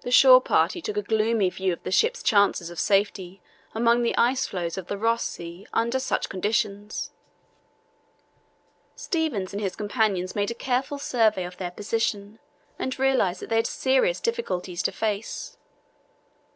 The 0.00 0.10
shore 0.10 0.40
party 0.40 0.82
took 0.82 0.96
a 0.96 1.00
gloomy 1.02 1.48
view 1.48 1.72
of 1.72 1.84
the 1.84 1.92
ship's 1.92 2.24
chances 2.24 2.70
of 2.70 2.80
safety 2.80 3.40
among 3.72 4.02
the 4.02 4.16
ice 4.18 4.46
floes 4.48 4.76
of 4.76 4.88
the 4.88 4.98
Ross 4.98 5.22
Sea 5.22 5.64
under 5.72 6.00
such 6.00 6.28
conditions. 6.28 7.12
Stevens 8.96 9.52
and 9.52 9.62
his 9.62 9.76
companions 9.76 10.34
made 10.34 10.50
a 10.50 10.54
careful 10.54 10.98
survey 10.98 11.44
of 11.44 11.56
their 11.56 11.70
position 11.70 12.40
and 12.80 12.98
realized 12.98 13.38
that 13.40 13.48
they 13.48 13.54
had 13.54 13.68
serious 13.68 14.18
difficulties 14.18 14.82
to 14.82 14.90
face. 14.90 15.56